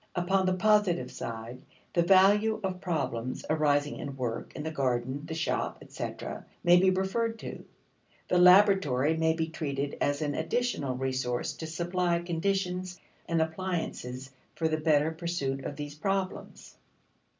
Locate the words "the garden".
4.63-5.21